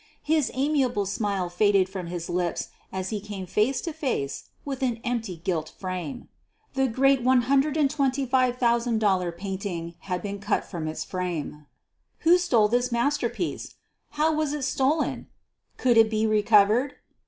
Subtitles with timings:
[0.23, 4.99] His amiable smile faded from his lips as he came face to face with an
[5.03, 6.27] empty gilt frame.
[6.73, 11.67] The great $125,000 painting had been cut from its frame.
[12.21, 13.75] Who stole this masterpiece?
[14.17, 15.27] How was it stolen T
[15.77, 16.95] Could it be recovered!